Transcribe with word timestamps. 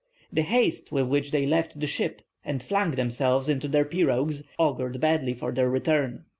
The 0.33 0.41
haste 0.41 0.91
with 0.91 1.05
which 1.09 1.29
they 1.29 1.45
left 1.45 1.79
the 1.79 1.85
ship, 1.85 2.23
and 2.43 2.63
flung 2.63 2.89
themselves 2.89 3.47
into 3.47 3.67
their 3.67 3.85
pirogues, 3.85 4.41
augured 4.57 4.99
badly 4.99 5.35
for 5.35 5.51
their 5.51 5.69
return. 5.69 6.25